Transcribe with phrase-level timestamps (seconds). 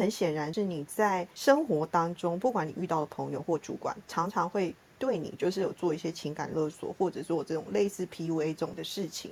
[0.00, 9.30] 很显然是你在生活当中，不管你遇到的朋友或主管，常常会对你就是有做一些情感勒索，或者做这种类似 PUA 这种的事情。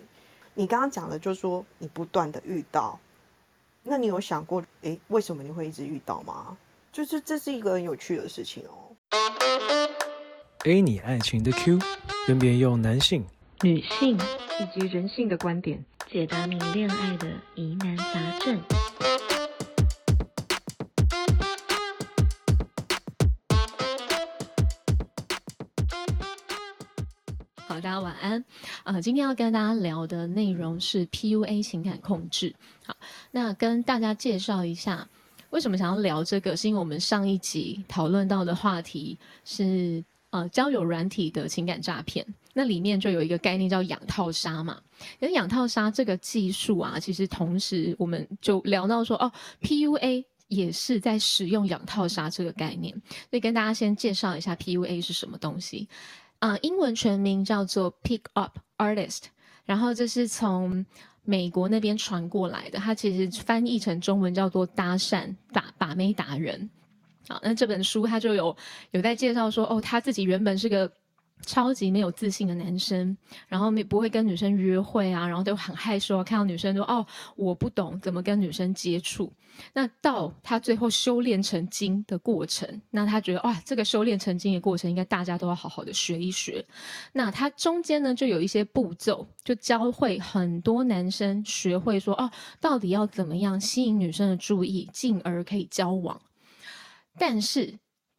[0.52, 3.00] 你刚刚讲的，就是说你不断的遇到，
[3.82, 6.56] 那你有想过，诶，为什么你会一直遇到吗？
[6.92, 8.94] 就是这是一个很有趣的事情哦。
[10.64, 11.78] A 你爱情的 Q，
[12.26, 13.24] 分别用男性、
[13.62, 14.18] 女性
[14.60, 18.60] 以及人性的观点，解答你恋爱的疑难杂症。
[27.80, 28.44] 大家晚安。
[28.82, 32.54] 啊，今天要跟大家聊的内容是 PUA 情感控制。
[32.84, 32.96] 好，
[33.30, 35.08] 那跟大家介绍一下，
[35.50, 36.56] 为什么想要聊这个？
[36.56, 44.80] 是因为我们上一集讨论到的话题是呃交友软体的情感诈骗，那里面就有一个概念叫养套杀嘛。
[45.20, 49.30] 那养套杀这个技术啊，其实同时我们就聊到说，哦
[49.62, 52.92] ，PUA 也是在使用养套杀这个概念。
[53.30, 55.88] 所以跟大家先介绍一下 PUA 是什么东西。
[56.38, 59.24] 啊，英文全名叫做 Pick Up Artist，
[59.64, 60.84] 然后这是从
[61.24, 66.70] 美国那边传过来的，它其实翻译成中文叫做搭讪把把妹达人。
[67.28, 68.56] 好，那这本书他就有
[68.92, 70.90] 有在介绍说，哦，他自己原本是个。
[71.44, 73.16] 超级没有自信的男生，
[73.46, 79.32] 然后没不会跟女生约会啊，然后都很害羞，看到女生说哦，我不懂怎么跟女生接触。
[79.72, 86.64] 那到他最后修炼成精的过程，那他觉得哇，这个修炼成精的过程应该大家都要好好的学一学。
[87.12, 92.30] 那他中间呢就有一些步骤，就教会很多男生学会说哦，
[92.60, 96.20] 到底要怎么样吸引女生的注意，进而可以交往。
[97.18, 97.78] 但是。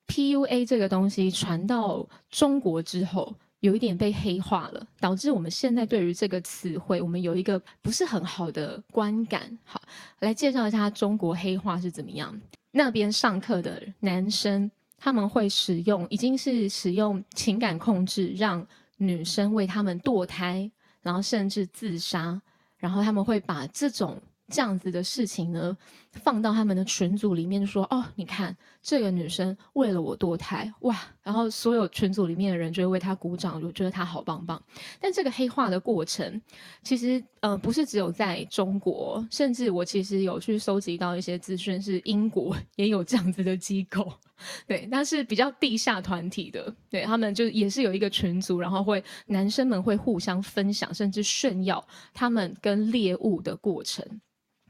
[0.09, 9.57] PUA 这个东西传到中国之后，有一点被黑化了，导致我们现在对于这个词汇，我们有一个不是很好的观感。
[9.63, 9.79] 好，
[10.19, 12.35] 来介绍一下中国黑化是怎么样。
[12.71, 18.65] 那边上课的男生，他们会使用，已经是使用情感控制，让
[18.97, 20.69] 女生为他们堕胎，
[21.03, 22.41] 然后甚至自杀，
[22.77, 24.19] 然后他们会把这种。
[24.49, 25.77] 这样子的事情呢，
[26.11, 34.61] 放到他们的群组里面说：“哦，你看这个女生为了我堕胎，哇！”然后所有群组里面的人就会为她鼓掌，就觉得她好棒棒。
[34.99, 36.41] 但这个黑化的过程，
[36.81, 44.11] 其实呃不是只有在中国，甚至我其实有去搜集到一些资讯，是英国也有这样子的机构，
[44.65, 54.03] 对，但是比较地下团体的，对他们就也是有一个群组，然后会男生们会互相分享，甚至炫耀他们跟猎物的过程。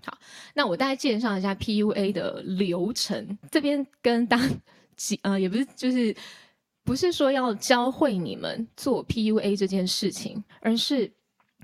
[0.06, 0.18] 好，
[0.54, 3.38] 那我大概介绍一下 PUA 的流程。
[3.52, 4.40] 这边跟当
[4.96, 6.16] 几呃，也不是就是
[6.84, 11.12] 不是说要教会你们做 PUA 这件事情，而是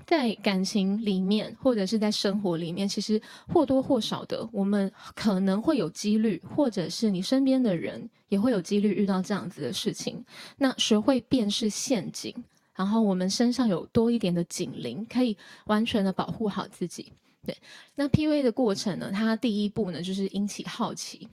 [0.06, 10.24] 在感情里面或者是在生活里面，其实或多或少的，我们可能会有几率，或者是你身边的人也会有几率遇到这样子的事情。
[10.58, 12.32] 那学会辨识陷阱，
[12.74, 17.12] 然后我们身上有多一点的警铃，可以完全的保护好自己。
[17.46, 17.56] 对，
[17.94, 19.10] 那 P V 的过程呢？
[19.10, 21.28] 它第一步呢，就是引起好奇。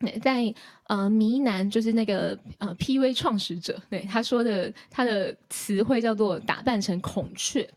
[0.00, 0.54] 对在
[0.86, 7.68] 呃，迷男就是那个呃 P V 创始者，对他说的，他的词汇叫做打扮成孔雀。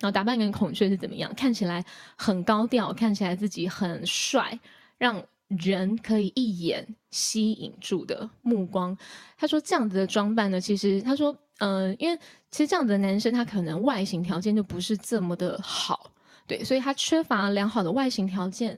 [0.00, 1.30] 然后打扮成孔雀是怎么样？
[1.34, 1.84] 看起来
[2.16, 4.58] 很高调，看起来自己很帅，
[4.96, 8.96] 让人可以一眼吸引住的目光。
[9.36, 12.18] 他说这样子的装扮呢，其实他说，呃，因为
[12.50, 16.10] 其实这样子的男生，他可能外形条件就不是这么的好。
[16.50, 18.76] 对，所以他缺乏良好的外形条件，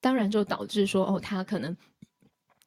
[0.00, 1.76] 当然就导致说，哦，他可能，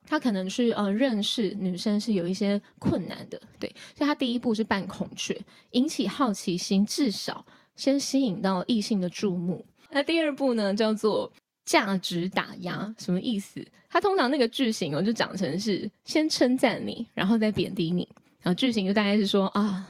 [0.07, 3.37] 他可能是呃认识女生是有一些困难的。
[3.59, 5.37] 对，所以他第一步是扮孔雀，
[5.71, 7.45] 引起好奇心，至少
[7.75, 9.65] 先吸引到异性的注目。
[9.89, 11.29] 那第二步呢，叫做
[11.65, 13.61] 价值打压，什么意思？
[13.89, 18.07] 他通常那个句型哦，就讲成是先称赞你，然后再贬低你。
[18.39, 19.85] 然后句型就大概是说啊，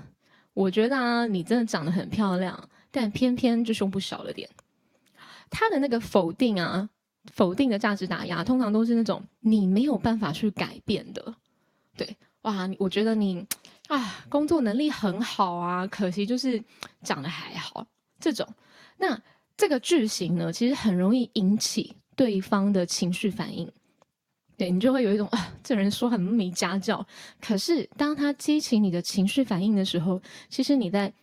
[0.56, 2.68] 我觉得啊，你真的长得很漂亮。
[2.96, 4.50] 但偏偏就胸部小了点，
[5.50, 6.90] 他的那个否定啊，
[7.34, 11.36] 否定的价值打压，通常都是那种你没有办法去改变的。
[11.98, 13.46] 对，哇，我觉得你
[13.90, 16.64] 啊，工作能力很好啊，可惜就是
[17.04, 17.86] 长得还好
[18.18, 18.48] 这种。
[18.98, 19.22] 那
[19.58, 23.70] 这个句型呢，其实很容易引起对方的情绪反应。
[24.56, 27.06] 对你就会有一种啊，这人说很没家教。
[27.42, 31.14] 可是当他激起你的情绪反应的时候，其实你在。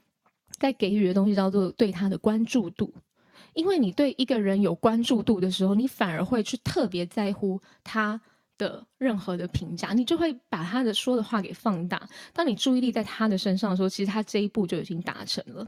[0.62, 2.94] 在给予的东西叫做对他的关注度，
[3.52, 8.20] 因为你对一个人有关注度的时候，你反而会去特别在乎他
[8.56, 12.08] 的任何的评价，你就会把他的说的话给放大。
[12.32, 15.66] 当你注意力在他的身上的时候，其实他这一步就已经达成了。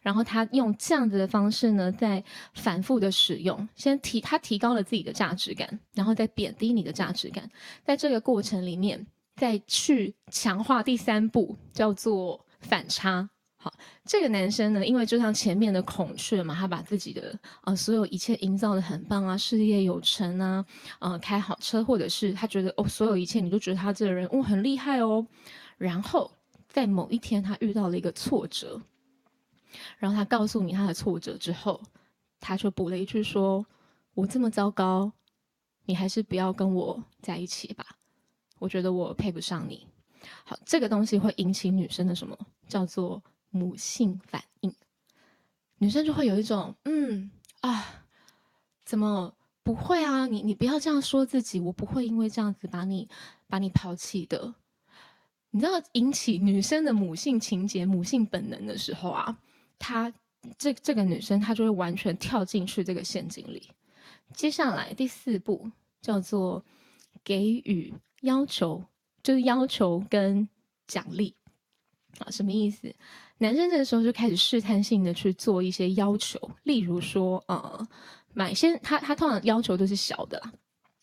[0.00, 2.22] 然后他用这样子的方式呢，在
[2.54, 7.50] 反复的使用，先提他提高了自己的价值感，然后再贬低你的价值感，
[7.84, 13.28] 在这个过程里面，再去强化第三步，叫做反差。
[14.06, 20.64] 这个男生呢，因为就像前面的孔雀嘛，他把自己的呃所有一切营造的很棒啊，事业有成啊，
[21.00, 25.26] 呃开好车，或者是他觉得哦所有一切，你就觉得他这个人哦很厉害哦。
[25.76, 26.30] 然后
[26.68, 28.80] 在某一天，他遇到了一个挫折，
[29.98, 31.80] 然后他告诉你他的挫折之后，
[32.38, 33.66] 他就补了一句说
[34.14, 35.10] ：“我这么糟糕，
[35.84, 37.84] 你还是不要跟我在一起吧，
[38.60, 39.86] 我觉得我配不上你。”
[40.44, 42.38] 好，这个东西会引起女生的什么
[42.68, 43.20] 叫做？
[43.56, 44.74] 母性反应，
[45.78, 47.30] 女生就会有一种嗯
[47.60, 48.04] 啊，
[48.84, 50.26] 怎么不会啊？
[50.26, 53.08] 你你不要这样说自己，我不会因为这样子把你
[53.48, 54.54] 把你抛弃的。
[55.50, 59.38] 你知道引起女生的母性情节、母性本能的时候啊，
[59.78, 60.12] 她
[60.58, 63.70] 这这个女生她就会完全跳进去这个陷阱里。
[64.34, 65.70] 接下来第四步
[66.02, 66.62] 叫做
[67.24, 68.84] 给予要求，
[69.22, 70.46] 就是要求跟
[70.86, 71.34] 奖励
[72.18, 72.94] 啊，什么意思？
[73.38, 77.86] 男生这个时候就开始试探性的去做一些要求，例如说，呃，
[78.32, 80.52] 买先他他通常要求都是小的啦，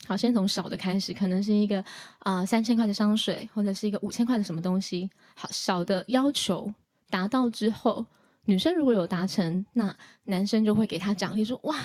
[0.07, 1.83] 好，先从小的开始，可能是一个
[2.19, 6.73] 啊三千块的香水，或者是一个五千块的什么东西，好，小的要求
[7.09, 8.03] 达到之后，
[8.45, 11.77] 女生如果有达成，那男生就会给他奖励，说哇，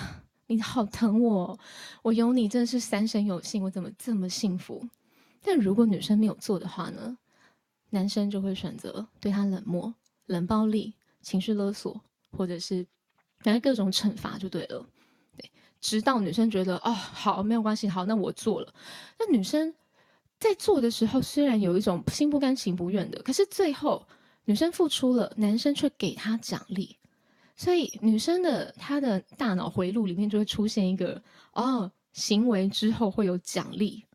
[0.47, 1.59] 你好疼我，
[2.01, 4.83] 我有你真的是三生有幸，我怎么这么幸福？
[5.43, 7.15] 但如果女生没有做的话呢，
[7.91, 9.93] 男生就会选择对她冷漠。
[10.29, 11.99] 冷暴力、情绪勒索，
[12.31, 12.85] 或者是
[13.39, 14.85] 反正各种惩罚就对了，
[15.35, 18.73] 对，直到女生觉得哦好没有关系，好那我做了。
[19.17, 19.73] 那女生
[20.39, 24.07] 在做的时候，虽然有一种心不甘情不愿的，可是最后
[24.45, 26.95] 女生付出了，男生却给她奖励，
[27.55, 31.21] 所以女生的她的大脑回路里面就会出现一个
[31.53, 34.05] 哦，行为之后会有奖励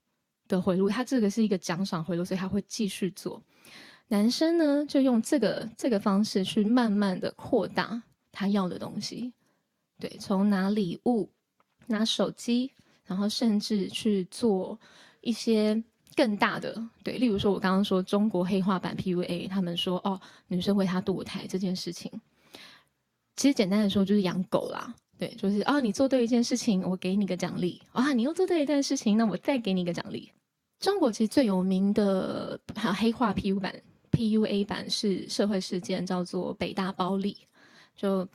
[0.47, 3.43] 的回路，她这个是一个奖赏回路，所以他会继续做。
[4.09, 9.33] 男生呢，就用这个这个方式去慢慢的扩大他要的东西，
[9.99, 11.31] 对，从拿礼物、
[11.87, 12.71] 拿手机，
[13.07, 14.79] 然后甚至去做
[15.23, 15.83] 一些
[16.15, 22.13] 更大的，对，例如说我刚刚说中国黑化版 PUA，他们说哦，女生为他堕胎这件事情，
[23.37, 30.31] 其实简单的说就是养狗啦，对，就是啊，你做对一件事情，我给你个奖励啊，你又做对一件事情，那我再给你一个奖励。
[30.79, 33.75] 中国其实最有名的黑化 PU 版。
[34.15, 37.37] PUA 版是社会事件，叫做北大包丽，
[37.97, 38.27] 就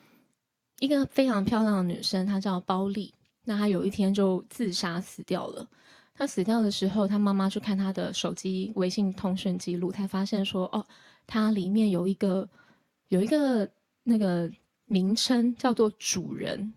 [0.79, 3.13] 一个非常漂亮的女生，她叫包丽。
[3.45, 5.67] 那她有一天就自杀死掉了。
[6.13, 10.85] 她死掉的时候，她妈妈去看她的手机微信通讯记录，才发现说，哦，
[11.25, 12.47] 她里面有一个
[13.07, 13.69] 有一个
[14.03, 14.51] 那个
[14.85, 16.73] 名称叫做主人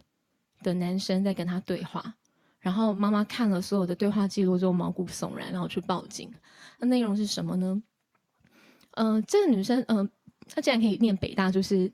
[0.62, 2.14] 的男生在跟她对话。
[2.60, 6.32] 然后妈妈看了所有的对话记录之后，毛骨悚然，然后去报警。
[6.78, 7.82] 那内容是什么呢？
[8.92, 10.08] 嗯，这个女生，嗯，
[10.48, 11.90] 她竟然可以念北大，就是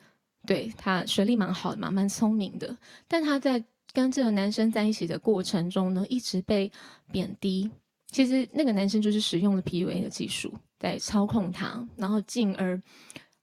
[0.46, 2.76] 对她学历蛮好的嘛，蛮聪明的。
[3.06, 3.62] 但她在
[3.92, 6.70] 跟这个男生在一起的过程中呢，一直被
[7.12, 7.70] 贬低。
[8.10, 12.80] 其实那个男生就是使用了 PUA 的技术在操控她，然后进而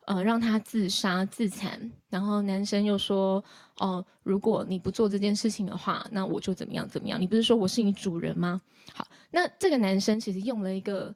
[0.05, 1.91] 呃让她自杀自残。
[2.09, 3.43] 然后男生又说
[3.77, 7.21] ：“哦，如果你不做这件事情的话，那我就怎么样怎么样。
[7.21, 8.61] 你不是说我是你主人吗？”
[8.93, 11.15] 好，那这个男生其实用了一个。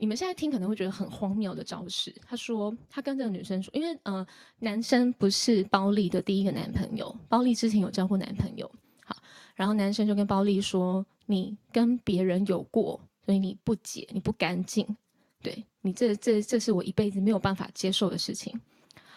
[0.00, 2.10] 你们现在听可能会觉得很荒谬的招式。
[2.26, 4.26] 他说，他跟这个女生说，因为呃，
[4.58, 8.68] 男生不是包丽的第一个男朋友，包丽之前有交过男朋友。
[9.04, 9.14] 好，
[9.54, 14.96] 然后男生就跟包丽说，你跟别人有过，所以你不洁，你不干净，
[15.42, 18.58] 对你这这这是我一辈子没有办法接受的事情。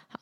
[0.10, 0.20] 好，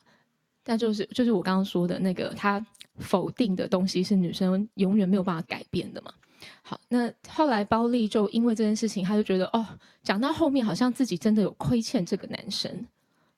[0.62, 2.64] 但就是就是我刚刚说的那个，他
[2.98, 6.14] 否定的东西是女生永远没有办法改变的嘛。
[6.62, 9.66] 好，那后来包丽就因为这件事情，他就觉得哦，
[10.02, 12.86] 讲到后面好像自己真的有亏欠这个男生，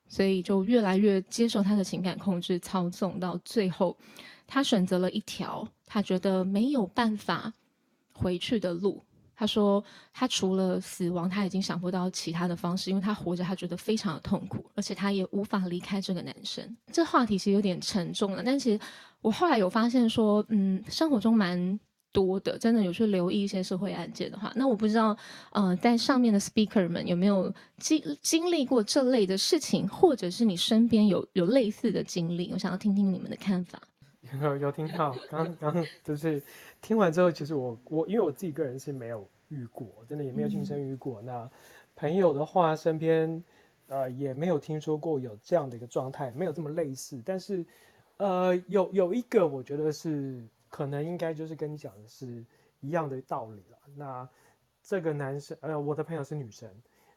[0.08, 3.96] 所以就越来越接受他的情感控制操纵，到最后，
[4.46, 7.52] 他选择了一条他觉得没有办法
[8.12, 9.02] 回去的路。
[9.36, 9.82] 他说，
[10.12, 16.76] 他除了死亡，他已经想不到其他的方式，因为他活着，他觉得非常的痛苦，而且他也无法离开这个男生。
[16.92, 18.78] 这话题其实有点沉重了，但其实
[19.20, 21.80] 我后来有发现说，嗯，生活中蛮。
[22.14, 25.14] 多的，真的有去留意一些社会案件的话，那我不知道，
[25.50, 33.82] 呃，在上面的 speaker 们有没有经经历过这类的事情，或者是你身边有有类似的经历，我想要听听你们的看法。
[34.40, 36.42] 有有听到，刚刚就是
[36.80, 41.20] 听完之后，其实我我因为我自己个人是没有遇过，真的也没有亲身遇过。
[41.20, 41.48] 那
[41.94, 43.44] 朋友的话，身边
[43.88, 47.20] 呃也没有听说过有这样的一个状态，没有这么类似。
[47.24, 47.64] 但是
[48.16, 50.42] 呃有有一个，我觉得是
[50.74, 52.44] 可能应该就是跟你讲的是
[52.80, 53.78] 一样的道理了。
[53.94, 54.28] 那
[54.82, 56.68] 这个男生呃我的朋友是女生，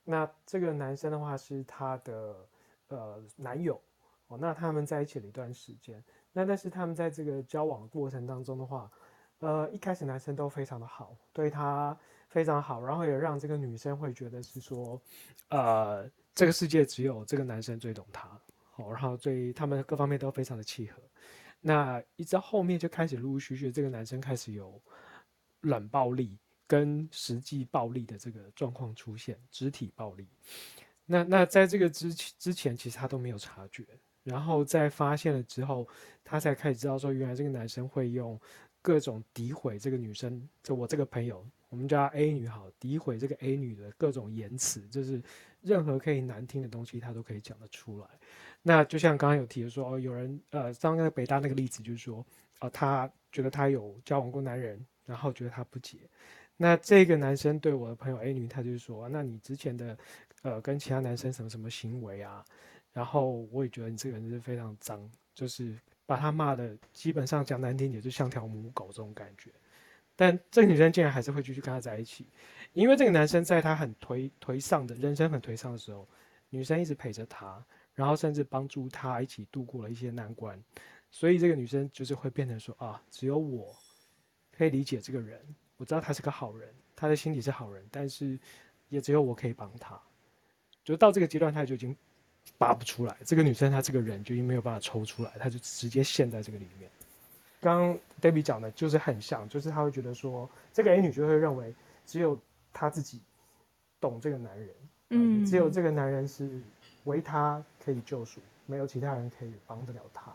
[0.03, 2.47] 那这个男生的话是他的
[2.89, 3.81] 呃男友
[4.27, 6.03] 哦，那他们在一起了一段时间。
[6.31, 8.91] 那但是他们在这个交往过程当中的话，
[9.39, 11.97] 呃，一开始男生都非常的好，对她
[12.29, 15.01] 非常好，然后也让这个女生会觉得是说，
[15.49, 21.01] 呃，这个世界只有这个男生最懂她，好，然后最他们各方面都非常的契合。
[21.67, 24.81] 那一直到后面就开始陆陆续续，这个男生开始有
[25.61, 30.29] 冷暴力跟实际暴力的这个状况出现，肢体暴力。
[31.05, 33.85] 那那在这个之之前，其实他都没有察觉。
[34.23, 35.85] 然后在发现了之后，
[36.23, 38.39] 他才开始知道说，原来这个男生会用
[38.81, 45.21] 各种诋毁这个女生，就我这个朋友，我们叫 A 女好，诋毁这个 A 女的各种言辞，就是
[45.61, 48.07] 任何可以难听的东西，她都可以讲得出来。
[48.61, 52.25] 那就像刚刚有提的说，哦，有人呃，刚刚北大那个例子就是说，
[52.59, 55.97] 哦，他觉得他有交往过男人，然后觉得他不解。
[56.55, 59.97] 那这个男生对我的朋友 A 女，他就是说，那你之前的
[60.41, 62.43] 呃跟其他男生什么什么行为啊？
[62.93, 69.51] 然后我也觉得你这个人是非常脏，就是把他骂的，基本上讲难听点，就像条母狗这种感觉。
[70.17, 72.27] 但这个女生竟然还是会继续跟他在一起，
[72.73, 76.05] 因为这个男生在他很颓颓丧的人生很颓丧的时候，
[76.49, 80.61] 女生一直陪着他，然后甚至帮助他一起度过了一些难关。
[81.09, 83.73] 所以这个女生就是会变成说啊，只有我
[84.51, 85.39] 可以理解这个人，
[85.77, 88.37] 我知道他是个好人，他的心里是好人，但是
[88.89, 89.97] 也只有我可以帮他。
[90.83, 91.95] 就到这个阶段，他就已经。
[92.57, 96.89] 拔不出来，这个女生她这个人就因为没有办法抽出来，她就直接陷在这个里面。
[97.59, 101.73] 刚 Debbie 讲的就是很像，就是他会觉得说，这个 A 女就会认为
[102.05, 102.37] 只有
[102.73, 103.21] 她自己
[103.99, 104.69] 懂这个男人，
[105.09, 106.61] 嗯，只有这个男人是
[107.05, 110.33] 唯她可以救赎，没有其他人可以帮得了她。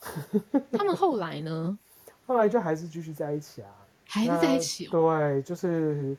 [0.72, 1.78] 他们后来呢？
[2.26, 3.70] 后来就还是继续在一起啊，
[4.06, 4.86] 还是在一起。
[4.86, 6.16] 对，就是。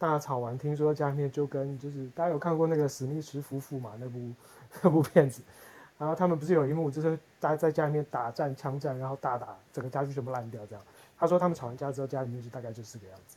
[0.00, 3.92] 大吵完，听说家里面就跟就是大家有看过那个史密斯夫妇嘛？
[4.00, 4.32] 那部
[4.80, 5.42] 那部片子，
[6.00, 10.82] 然后他们不是有一幕就是大家在家里面打战枪战，然后大打整个家具全部烂掉这样。
[11.18, 13.36] 他说他们吵完架之后，家里面就大概就是个样子，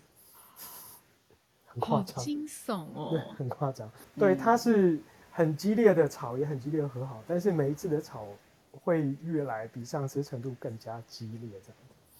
[1.68, 3.92] 很夸张，惊悚哦，对， 很夸张。
[4.18, 4.98] 对，他是
[5.30, 8.26] 很激烈的吵，也很激烈的和好，但是每一次的吵
[8.72, 11.78] 会越来比上次程度更加激烈这样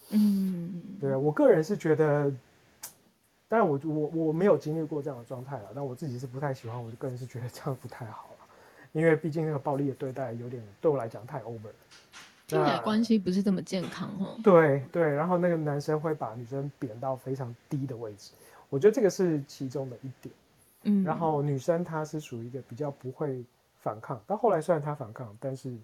[0.10, 2.30] 嗯，对我个人是觉得。
[3.50, 8.33] 当然我我我没有经历过这样的状态了，但我自己是不太喜欢，我个人是觉得这样不太好了，
[8.94, 11.76] 因为毕竟那个暴力的对待有点对我来讲太 over 了，
[12.48, 14.40] 听起来关系不是这么健康哦。
[14.44, 18.32] 对对，然后那个男生会把女生贬到非常低的位置，
[18.70, 20.34] 我觉得这个是其中的一点。
[20.84, 23.44] 嗯，然后女生她是属于一个比较不会
[23.82, 25.76] 反抗，到后来虽然她反抗，但是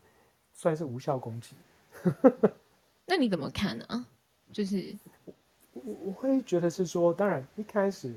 [0.54, 1.56] 算是无效攻击。
[3.06, 4.06] 那你怎么看呢？
[4.52, 4.96] 就是。
[5.74, 8.14] 我我会觉得是说，当然一开始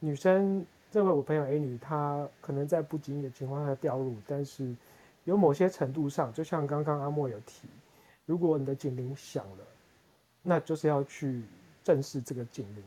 [0.00, 4.72] 女生这位我朋友 A 女，她可能在不经意的情况下掉入，但是
[5.24, 7.66] 有某些程度上，就像刚刚阿莫有提，
[8.26, 9.66] 如果你的警铃响了，
[10.40, 11.42] 那就是要去
[11.82, 12.84] 正视这个警铃，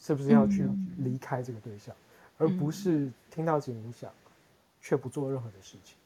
[0.00, 1.94] 是不是要去离开这个对象，
[2.38, 4.10] 而不是听到警铃响
[4.80, 5.98] 却不做任何的事情。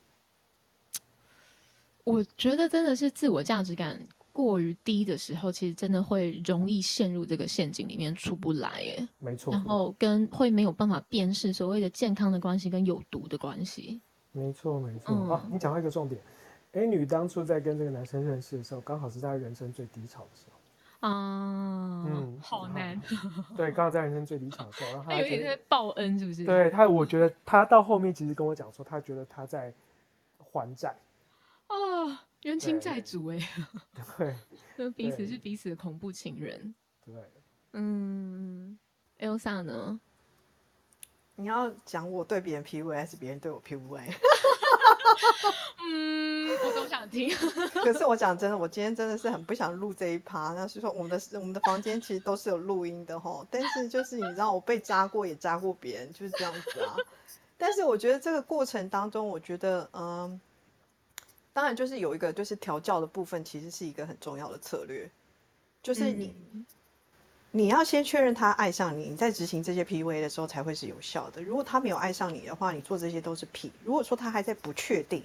[2.02, 3.96] 我觉得真的是自我价值感。
[4.34, 9.52] 过于低的时候，其实真的会容易陷入这个陷阱里面出不来，哎，没错。
[9.52, 14.00] 然后跟会没有办法辨识所谓的健康的关系跟有毒的关系。
[14.32, 15.14] 没错，没错。
[15.32, 16.20] 啊，你讲到一个重点
[16.72, 21.08] ，A 女当初在跟这个男生认识的时候，刚好是在人生最低潮的时候。
[21.08, 23.00] 啊，嗯，好难。
[23.56, 26.44] 对，刚好在人生最低潮的时候，然后他有点在报恩，是不是？
[26.44, 29.72] 对他，我觉得他到后面其实跟我讲说，他觉得他在
[30.38, 30.96] 还债。
[31.68, 32.24] 啊。
[32.44, 33.38] 冤亲债主哎，
[34.16, 34.34] 对，
[34.76, 36.74] 那彼此是彼此的恐怖情人。
[37.04, 37.14] 对，
[37.72, 38.78] 嗯
[39.18, 39.98] ，Elsa 呢？
[41.36, 44.02] 你要讲我对别人 PUA 还是别人对我 PUA？
[45.86, 47.34] 嗯，我都想听。
[47.72, 50.52] 可是我讲真的，我今天真的是很不想录这一趴。
[50.52, 56.94] 那是说我们的我们的房间其实都是有录音的哈，但是就是你知道，我被扎过也扎过别人，就是这样子啊。
[57.56, 60.38] 但是我觉得这个过程当中，我觉得嗯。
[61.54, 65.08] 当然，就是有一个就是调教的部分，其实是一个很重要的策略，
[65.82, 66.34] 就是你
[67.52, 71.40] 你要先确认他爱上你，你在执行这些 PUA 的时候才会是有效的。
[71.40, 73.70] 如果他没有爱上你的话，你做这些都是屁。
[73.84, 75.24] 如果说他还在不确定，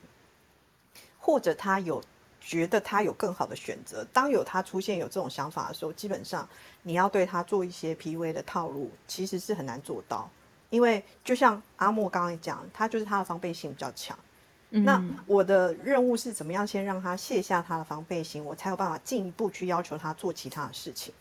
[1.17, 1.99] 或者他有
[2.39, 4.05] 觉得他有更好的选择。
[4.13, 6.47] 当有他出现有这种想法的时候，基本上
[6.83, 10.29] 你要对他做一些 PUA 的套路，其实是很难做到。
[10.69, 14.15] 因为就像阿莫刚刚讲，他就是他的防备性比较强。
[14.69, 21.13] 那嗯我的任务是怎么样先让他卸下他的防备心，我才有办法进一步去要求他做其他的事情。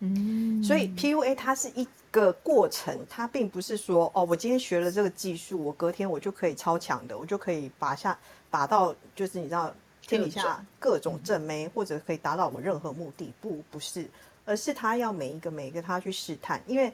[0.00, 8.16] 嗯，所以 PUA 它是一个过程，它并不是说哦，我今天学了这个技术，我隔天我就可以超强的，我就可以拔下
[8.48, 13.32] 拔到就是你知道天底下各种正妹，或者可以达到我任何目的。
[13.40, 14.08] 不，不是，
[14.44, 16.92] 而是他要每一个每一个他去试探，因为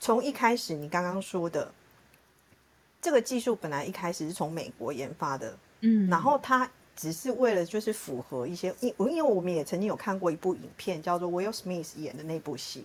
[0.00, 1.70] 从一开始你刚刚说的
[3.00, 12.84] 这个技术本来一开始是从美国研发的，嗯，然后他只是为了就是符合一些，因因为我们也曾经有看过一部影片，叫做 Will Smith 演的那部戏。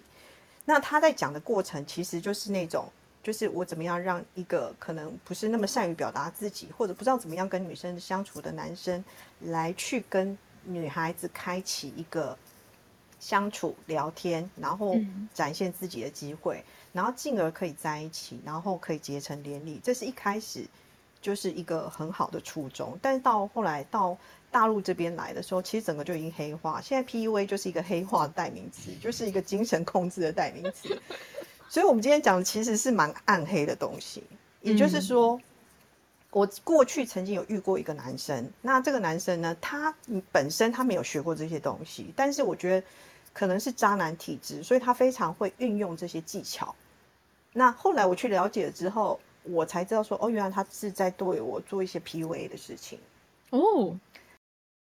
[0.66, 2.88] 那他在讲的过程，其实就是那种，
[3.22, 9.04] 就是我怎么样让一个可能不是那么善于表达自己，或者不知道怎么样跟女生相处的男生，
[9.42, 12.38] 来去跟女孩子开启一个
[13.20, 19.82] 相处、聊天，然后嗯展现自己的机会，然后进而可以在一起，然后可以结成连理。
[19.84, 20.66] 这是一开始
[21.22, 24.18] 就是一个很好的初衷，但是到后来到
[24.52, 26.80] 大陆这边来的时候，其实整个就已经黑化。
[26.80, 30.98] 现在 PUA 就是一个黑化的代名词，就是一个精神控制的代名词。
[31.68, 34.24] 所以，我们今天讲的其实是蛮暗黑的东西。
[34.62, 35.42] 也就是说，
[36.30, 39.96] 我过去曾经有遇过一个男生，那这个男生呢，他
[40.32, 42.88] 本身他没有学过这些东西，但是我觉得
[43.34, 46.76] 可能是渣男体质，所以他非常会运用这些技巧。
[47.54, 52.98] 那后来我去了解了之后，我才知道说，哦，原来他是在对我做一些 PUA 的事情。
[53.52, 53.96] 哦，